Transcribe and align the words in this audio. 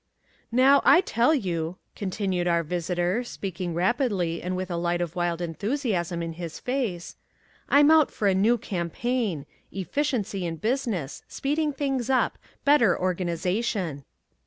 "Now, 0.51 0.81
I 0.83 1.01
tell 1.01 1.35
you," 1.35 1.77
continued 1.95 2.47
our 2.47 2.63
visitor, 2.63 3.23
speaking 3.23 3.75
rapidly 3.75 4.41
and 4.41 4.55
with 4.57 4.71
a 4.71 4.75
light 4.75 4.99
of 4.99 5.15
wild 5.15 5.41
enthusiasm 5.41 6.23
in 6.23 6.33
his 6.33 6.57
face, 6.59 7.17
"I'm 7.69 7.91
out 7.91 8.09
for 8.09 8.27
a 8.27 8.33
new 8.33 8.57
campaign, 8.57 9.45
efficiency 9.71 10.43
in 10.43 10.55
business 10.55 11.21
speeding 11.27 11.71
things 11.71 12.09
up 12.09 12.39
better 12.65 12.99
organization." 12.99 14.03